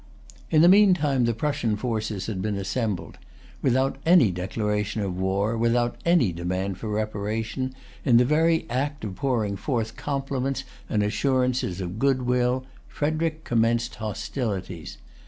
[0.49, 3.19] In the meantime the Prussian forces had been assembled.
[3.61, 9.13] Without any declaration of war, without any demand for reparation, in the very act of
[9.15, 14.97] pouring forth compliments and assurances of good will, Frederic commenced hostilities.